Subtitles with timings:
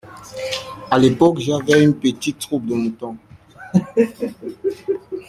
[0.89, 3.17] À l’époque, j’avais une petite troupe de moutons.